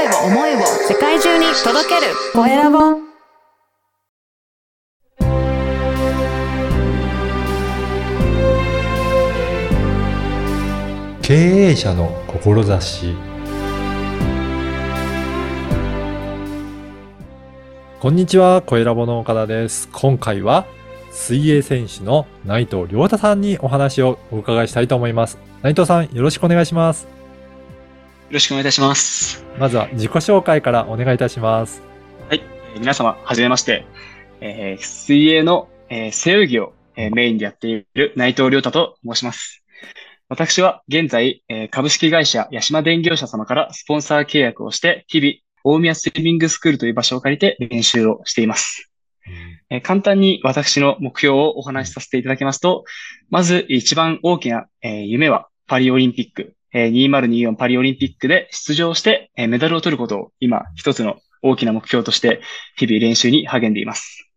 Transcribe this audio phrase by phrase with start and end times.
[0.00, 2.78] 声を、思いを世界中に届けるコエラボ。
[11.20, 13.14] 経営者の志
[18.00, 19.86] こんにちは、小ラボの岡田です。
[19.92, 20.64] 今回は
[21.12, 25.36] 水泳選手の内藤亮太さんにお話をお伺いしたいと思います。
[25.62, 27.19] 内藤さん、よろしくお願いします。
[28.30, 29.44] よろしくお願いいたします。
[29.58, 31.82] まずは自己紹介からお願いいたします。
[32.28, 32.40] はい。
[32.74, 33.84] えー皆様、はじめまして。
[34.40, 39.64] えー水泳の、えー背泳ぎを、えーメインでやっている内藤亮太と申します。
[40.28, 45.32] 私は現在、えー株式会社八島電業者様からスポンサー契約をして、日々、
[45.64, 48.92] 大宮スイミングスクールという場所を借りて練習をしています。
[49.70, 52.84] えー簡単に私の目標をお話しさせていただきますと、
[53.28, 62.40] まず一番大きな、えー夢はパリオリンピック、えー2024パリオリンピックで出場して、えーメダルを取ることを今一つの大きな目標として
[62.76, 64.28] 日々練習に励んでいます。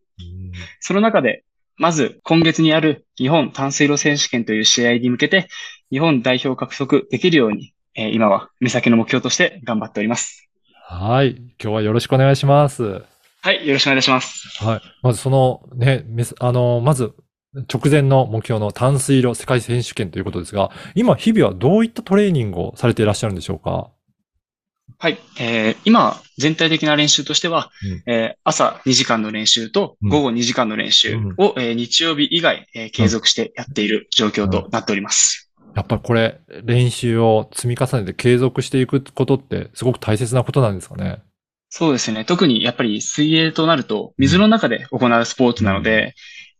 [0.80, 1.44] その中で、
[1.78, 5.48] まず今月にある日本短水路選手権という試合に向けて
[5.92, 10.50] 日本代表を獲得できるように、えー今は目先の目標として頑張っております。
[10.86, 11.36] はい。
[11.38, 13.04] 今日はよろしくお願いします。
[13.42, 14.64] はい、よろしくお願いします。
[14.64, 14.82] はい。
[15.02, 16.06] まずそのね、
[16.40, 17.14] あの、まず
[17.56, 23.92] 直前の目標の淡水路世界選手権ということですが、今日々はどういったトレーニングをされていらっしゃるんでしょうか？
[24.98, 25.20] はい。
[25.40, 27.70] えー今、全体的な練習としては、
[28.08, 35.52] うんえー朝2時間の練習とうん午後2時間の練習を、えー日曜日以外、えー継続してやっている状況となっております。
[35.76, 41.20] やっぱりこれ、練習を積み重ねて継続していくことってすごく大切なことなんですかね？
[41.70, 42.24] そうですね。
[42.26, 46.14] 特にやっぱり水泳となると、水の中で行うスポーツなので、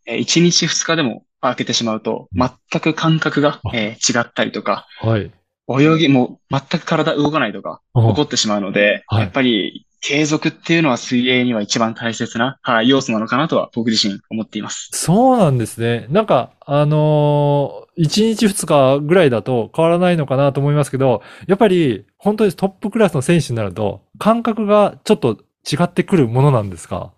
[0.06, 2.50] えー1日2日でも空けてしまうと、全
[2.82, 5.32] く感覚が、えー違ったりとか、はい。
[5.70, 14.90] 泳ぎも全く体動かないとか、うん起こってしまうので、はいやっぱり継続っていうのは水泳には一番大切な、はい、要素なのかなとは僕自身思っています。
[14.92, 16.08] そうなんですね。
[16.10, 18.66] なんか、あのー、1日2
[19.00, 25.38] 日ぐらいだと変わらないのかなと思いますけど、やっぱり本当にトップクラスの選手になると、感覚がちょっと
[25.72, 27.14] 違ってくるものなんですか？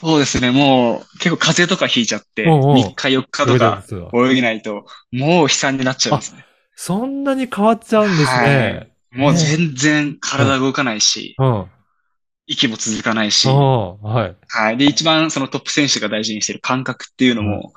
[0.00, 0.50] そうですね。
[0.50, 3.84] もう結構風邪とかひいちゃって、うんうん3日4日とか
[4.14, 6.44] 泳げないと、もう悲惨になっちゃうんですね。
[6.74, 8.92] そんなに変わっちゃうんですね。
[9.12, 11.66] もう全然体動かないし、うん。
[12.46, 14.00] 息も続かないし、うん。
[14.00, 14.36] はい。
[14.48, 14.76] はい。
[14.78, 17.72] で、一番そのトップ選手が大事にしてる感覚っていうのも、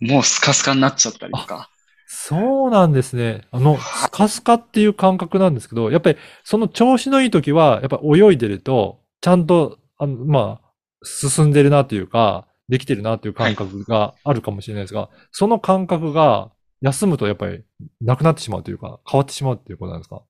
[0.00, 1.70] もうスカスカになっちゃったりとか。
[2.06, 3.42] そうなんですね。
[3.50, 10.67] あの、スカスカっていう感覚なんですけど、やっぱりその調子のいい時は、やっぱ泳いでると、ちゃんと、あの、まあ、
[11.02, 16.50] 進んでるなというか、できてるなという感覚があるかもしれないですが、その感覚が
[16.80, 17.64] 休むとやっぱり
[18.00, 20.22] なくなってしまうというか、変わってしまうっていうことなんですか？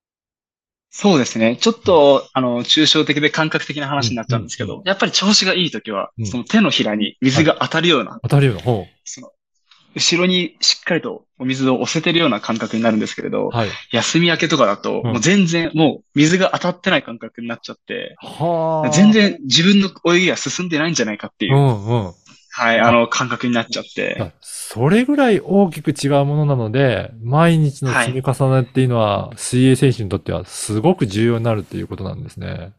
[0.90, 1.58] そうですね。
[1.60, 4.68] ちょっと、あの、抽象的で感覚的な話になっちゃうんですけうん。
[4.68, 8.86] ど、やっぱり調子がいい時はうん、その手のひらに水が当たるような、当たるような方。
[9.04, 9.32] その、
[9.94, 13.68] 後ろにしっかりとお水を押せてるような感覚になるんですけれど、はい。
[13.92, 18.90] 休み明けとかだと、うんもう全然、もう水が当たってない感覚になっちゃって、はあ。
[18.90, 19.12] 全。
[19.12, 22.12] 然自分の泳ぎが進んでないんじゃないかっていうう、んうん。
[22.50, 32.72] はい、あの、感覚になっちゃって、あそれぐらい大きく違うものなので、毎日の積み重ねっていうのは、水泳選手にとってはすごく重要になるっていうことなんですね。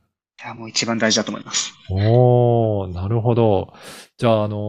[0.44, 1.74] いや、もう一番大事だと思います。
[1.90, 3.74] おー、なるほど。
[4.18, 4.60] じゃあ、あのー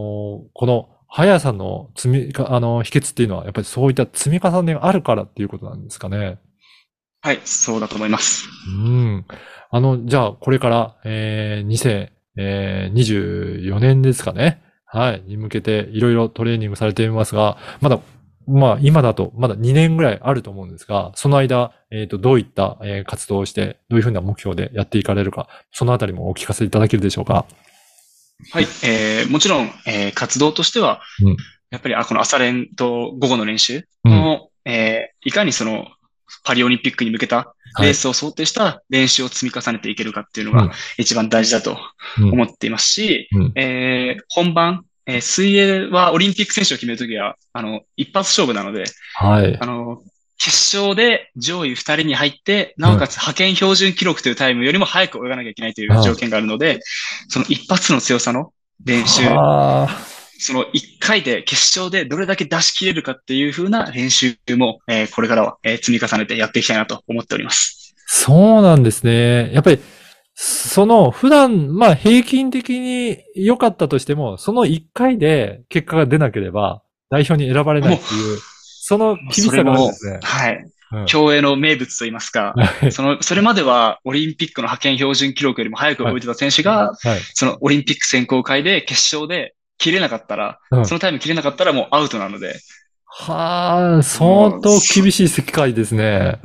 [0.53, 6.39] この速さの積みか、あのー秘訣っていうのは、やっぱりそういった積み重ねがあるからっていうことなんですかね。
[7.21, 8.47] はい、そうだと思います。
[8.67, 9.25] うん。
[9.69, 12.07] あの、じゃあ、これから、えー、
[12.37, 14.61] 2024年ですかね。
[14.85, 15.23] はい。
[15.27, 17.99] に向けて、いろいろトレーニングされていますが、まだ、
[18.47, 27.45] まあ、今だと、まだ2年ぐらいあると思うんですが、その間、えっ、と、どういった、えー活動をして、どういうふうな目標でやっていかれるか、そのあたりもお聞かせいただけるでしょうか。
[28.51, 31.37] はい、えー、もちろん、えー、活動としては、うん。
[31.69, 34.11] やっぱり、あ、この朝練と午後の練習うん。
[34.11, 35.87] の、えー、いかにその、
[36.43, 37.85] パリオリンピックに向けたはい。
[37.85, 40.67] レースを想定した練習を積み重ねていけるかっていうのうん。
[40.67, 41.77] が一番大事だと
[42.19, 42.31] うん。
[42.33, 43.51] 思っていますし、うん。
[43.55, 48.83] えー、本番、えー水泳はオリンピック選手を決めるときは、あの、一発勝負なので、
[49.15, 49.57] はい。
[49.59, 49.65] あ。
[49.65, 50.01] の、
[50.43, 56.79] 決勝で上位二人に入って、なおかつ派遣標準記録というタイムよりも早く泳がなきゃいけないという条件があるので、
[57.29, 58.51] その一発の強さの
[58.83, 59.87] 練習、あ
[60.39, 67.93] その一回で決勝でどれだけ出し切れるかっていう風な練習も、えーこれからは、えー積み重ねてやっていきたいなと思っております。
[68.07, 69.53] そうなんですね。
[69.53, 69.79] やっぱり、
[70.33, 78.39] その普段、まあ平均的に良かったとしても、その1回で結果が出なければ代表に選ばれないっていう、
[78.83, 80.19] その厳しさがあるんですね。
[80.23, 80.55] はい。
[80.55, 80.71] うん
[81.05, 82.53] 競泳の名物といいますか、
[82.91, 87.19] その、それまではオリンピックの派遣標準記録よりも早く泳いでた選手が、はい。
[87.33, 92.59] そのオリンピック選考会で決勝で切れなかったら、うんそのタイム切れなかったらもうアウトなので、
[93.05, 96.39] はあ、相当厳しい世界ですね。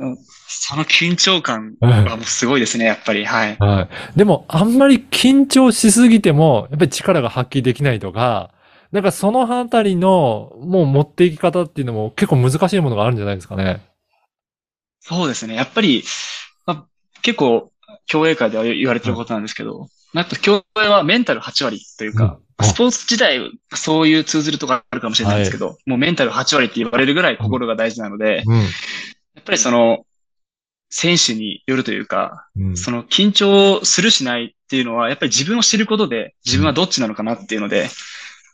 [0.47, 3.25] その緊張感うんはもうすごいですね、やっぱり。
[3.25, 3.57] はい。
[3.59, 4.17] はい。
[4.17, 8.51] でも、あんまり緊張しすぎても、やっぱり力が発揮できないとか、
[8.91, 13.81] なんかそのあたりの、もう持っていき方っていうのも結構難しいものがあるんじゃないですかね。
[15.01, 15.55] そうですね。
[15.55, 16.03] やっぱり、
[16.65, 16.85] まあ、
[17.21, 17.71] 結構、
[18.05, 28.57] 競泳界では言われてることなんですけど、やっぱ競泳はメンタル8割というか、うんスポーツ自体、そういう通ずるとこあるかもしれないんですけど、もうメンタル8割って言われるぐらい心が大事なので、うん。
[28.57, 28.63] や
[29.41, 30.05] っぱりその、
[30.89, 32.77] 選手によるというか、うん。
[32.77, 37.89] その緊張するしないっていうのは、やっぱり自分を知ることで、自分はどっちなのかなっていうので、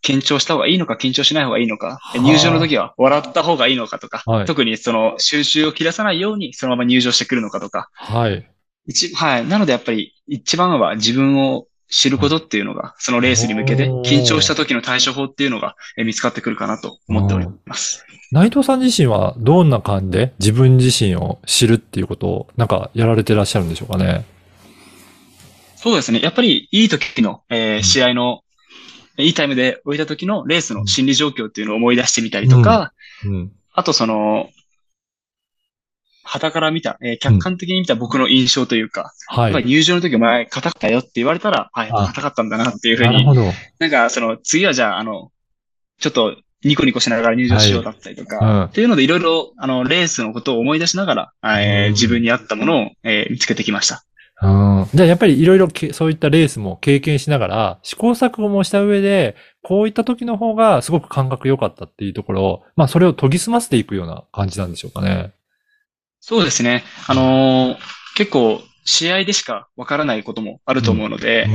[0.03, 8.49] 緊張した方がいいのか、緊張しない方がいいのか、はあ入場の時は笑った方がいいのかとか、はい特にその収集を切らさないようにそのまま入場してくるのかとか、はい。
[8.85, 9.47] 一、はい。
[9.47, 18.05] なのでやっぱり一番は自分を知ることっていうのが、そのレースに向けて緊張した時の対処法っていうのがえ見つかってくるかなと思っております。
[18.31, 24.25] 内藤さん自身はどんな感じで自分自身を知るっていうことをなんかやられてらっしゃるんでしょうかね。
[25.75, 26.19] そうですね。
[26.21, 28.41] やっぱりいい時の、えーん試合の、
[29.17, 32.93] いいタイムで終えた時のレースの心理状況っていうのを思い出してみたりとか、
[33.25, 33.51] うん。
[33.73, 34.49] あとその、
[36.23, 39.65] 旗から見た、えー客観的に見た僕の印象というか、はい。
[39.65, 43.41] 入場の時お前硬かったよって言われたら、はい、あ硬かったんだなっていうふうになるほど。
[43.79, 45.31] なんか、その、次はじゃあ、あの、
[45.99, 54.03] ちょっと、ニコニコしながら入場しようだったりとか、うんっていうので、いろいろ、あの、レースのことを思い出しながら、えーうん自分に合ったものを、えー見つけてきました。
[54.41, 54.89] うん。
[54.93, 65.33] じゃあやっぱりいろいろけそういったレースも経験しながら、試行錯誤もした上で、こういった時の方がすごく感覚良かったっていうところを、まあそれを研ぎ澄ませていくような感じなんでしょうかね。
[66.19, 66.83] そうですね。
[67.07, 67.77] あのー
[68.15, 71.47] 結構、試合でしかわからないこともあると思うので、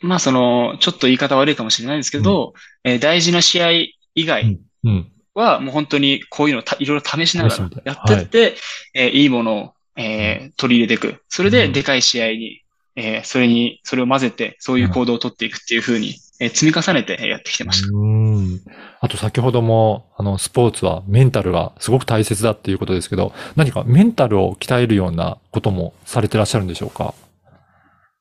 [0.00, 3.70] まあ、その、ちょっと言い方悪いかもしれないんですけど、えー大事な試合
[4.14, 5.12] 以外うん。
[5.34, 8.56] は、もう本当にこういうのいろいろ試しながらやってって、
[8.94, 11.22] えーいいものを、えー取り入れていく。
[11.28, 12.62] それで、でかい試合に、
[12.96, 17.88] えーそれに、それを混ぜて、そういう行動を取っていくっていう風に、えー積み重ねてえーやってきてました。
[17.92, 18.06] う
[18.42, 18.60] ん。
[19.00, 27.14] あと先ほども、あの、スポーツはメンタルがすごく大切だっていうことですけど、何かメンタルを鍛えるようなこともされてらっしゃるんでしょうか？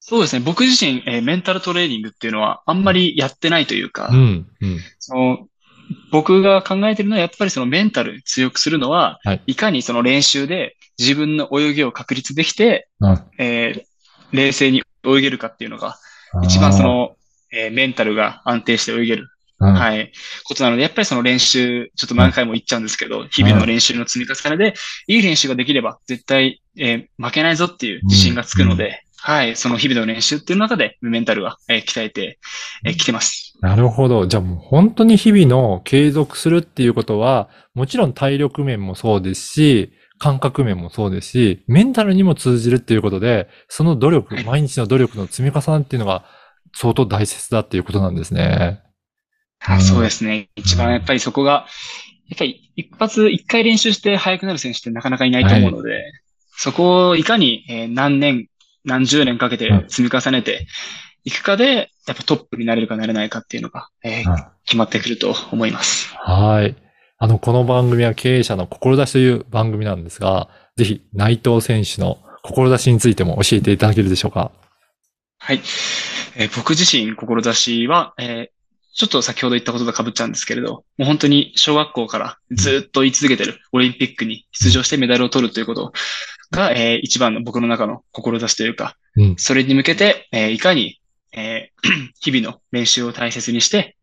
[0.02, 0.42] そうですね。
[0.46, 4.48] 僕自身、えーメンタルトレーニングっていうのはあんまりやってないというか、うん。
[4.62, 4.80] うん。
[5.00, 5.48] その
[6.12, 13.24] 僕が考えてるのはやっぱりそのメンタル強くするのは、はいい、かにその練習で自分の泳ぎを確立できて、うん。
[13.38, 13.90] えー
[14.32, 15.98] 冷静に泳げるかっていうのが、
[16.44, 17.16] 一番そ、の、
[17.52, 19.28] えーメンタルが安定して泳げる、
[19.60, 19.74] うん。
[19.74, 20.12] はい、
[20.44, 24.74] ことなので、やっぱりその練習、ちょっと何回も言っちゃうんですけど、日々の練習の積み重ねで、
[25.08, 32.40] いい練習ができれば絶対、えー負けないぞっていう自信がつくので、はい、その日々の練習っていう中でメンタルが、えー鍛えて、
[32.86, 33.58] えーきてます。
[33.62, 34.28] なるほど。
[34.28, 46.26] じゃあもう本当に日々の継続するっていうことは、もちろん体力面もそうですし、感覚面もそうですし、メンタルにも通じるっていうことで、その努力、はい毎日の努力の積み重ねっていうのが
[46.76, 48.82] 相当大切だっていうことなんですね。
[48.84, 48.90] うん
[49.62, 50.50] はいそうですね。
[50.56, 51.66] 一番やっぱりそこが、
[52.30, 56.02] やっぱり一発、一回練習して速くなる選手ってなかなかいないと思うので、
[56.52, 58.48] そこをいかにえー何年、
[58.86, 60.66] 何十年かけて積み重ねて
[61.26, 64.24] いくかで、やっぱトップになれるかなれないかっていうのが、え
[64.64, 66.16] 決まってくると思います。
[66.16, 66.89] はい。
[67.22, 74.52] あの、この番組は経営者の志という番組なんですが、ぜひ内藤選手の志についても教えていただけるでしょうか？
[75.40, 75.62] はい。
[76.38, 78.60] えー僕自身、志は、えー
[78.92, 85.94] ちょっと先ほど言ったことと被っちゃうんですけれど、もう本当に小学校からずっと言い続けてるオリンピックに出場してメダルを取るということ
[86.52, 91.00] が、えー一番の僕の中の志というか、うんそれに向けて、えーいかに、
[91.34, 93.96] えー 日々の練習を大切にして、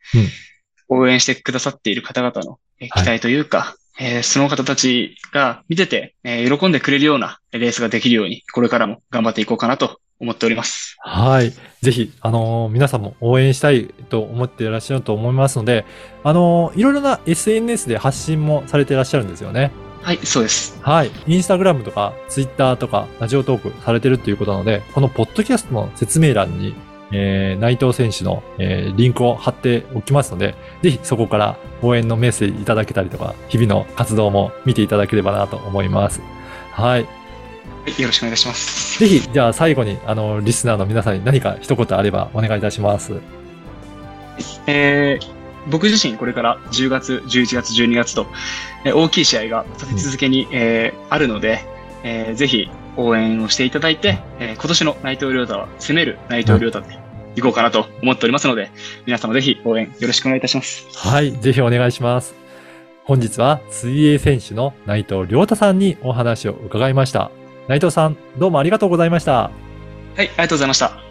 [0.89, 10.97] 応援してくださっている方々の期待というか、えーその方たちが見てて、えー喜んでくれるようなレースができるように、これからも頑張っていこうかなと思っております。
[11.01, 11.53] はい。
[11.83, 15.85] ぜひ、あのー皆さんも応援したいと思っていらっしゃると思いますので、
[16.25, 19.71] あのーいろいろな SNS で発信もされていらっしゃるんですよね。
[20.03, 20.79] はい、そうです。
[20.83, 21.11] はい。
[21.27, 26.77] インスタグラムとか、ツイッターとか、ラジオトークされてるっていうことなので、このポッドキャストの説明欄に、
[27.13, 36.21] えー、内藤選手の、えーリンクを貼っておきますので、ぜひそこから応援のメッセージいただけたりとか、日々の活動も見ていただければなと思います。
[36.73, 37.03] はい。
[37.03, 38.99] はいよろしくお願いします。
[38.99, 43.21] ぜひ、じゃあ最後に、あの、リスナーの皆さんに何か一言あればお願いいたします。
[44.67, 45.37] えー
[45.69, 48.27] 僕自身これから10月、11月、12月と、
[48.85, 51.65] えー大きい試合が立て続けに、えーあるので、
[52.05, 56.99] えーぜひ応援をしていただいて、えー今年の内藤亮太は攻める内藤亮太で
[57.37, 58.71] いこうかなと思っておりますので、
[59.05, 60.87] 皆様ぜひ応援よろしくお願いいたします。
[60.95, 62.35] はい、ぜひお願いします。
[63.05, 67.31] 本日は水泳選手の内藤亮太さんにお話を伺いました。
[67.69, 69.33] 内藤さん、どうもありがとうございました。
[69.43, 69.51] は
[70.17, 71.06] い、ありがとうございました。